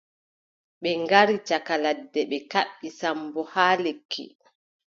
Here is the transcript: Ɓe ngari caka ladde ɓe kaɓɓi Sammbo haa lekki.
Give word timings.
Ɓe 0.81 0.89
ngari 1.03 1.35
caka 1.47 1.73
ladde 1.83 2.19
ɓe 2.29 2.37
kaɓɓi 2.51 2.87
Sammbo 2.99 3.41
haa 3.53 3.73
lekki. 3.83 4.23